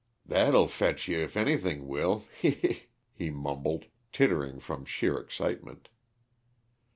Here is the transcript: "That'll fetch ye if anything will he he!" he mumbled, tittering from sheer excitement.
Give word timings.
"That'll 0.25 0.65
fetch 0.65 1.07
ye 1.07 1.21
if 1.21 1.37
anything 1.37 1.87
will 1.87 2.25
he 2.35 2.49
he!" 2.49 2.87
he 3.13 3.29
mumbled, 3.29 3.85
tittering 4.11 4.59
from 4.59 4.83
sheer 4.83 5.19
excitement. 5.19 5.89